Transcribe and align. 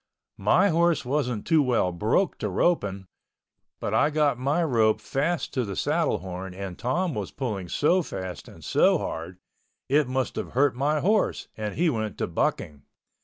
My 0.39 0.69
horse 0.69 1.05
wasn't 1.05 1.45
too 1.45 1.61
well 1.61 1.91
broke 1.91 2.39
to 2.39 2.49
roping, 2.49 3.05
but 3.79 3.93
I 3.93 4.09
got 4.09 4.39
my 4.39 4.63
rope 4.63 4.99
fast 4.99 5.53
to 5.53 5.63
the 5.63 5.75
saddle 5.75 6.17
horn 6.17 6.55
and 6.55 6.75
Tom 6.79 7.13
was 7.13 7.29
pulling 7.29 7.69
so 7.69 8.01
fast 8.01 8.47
and 8.47 8.63
so 8.63 8.97
hard, 8.97 9.37
it 9.87 10.07
must 10.07 10.39
of 10.39 10.53
hurt 10.53 10.75
my 10.75 11.01
horse 11.01 11.49
and 11.55 11.75
he 11.75 11.87
went 11.91 12.17
to 12.17 12.25
bucking. 12.25 12.81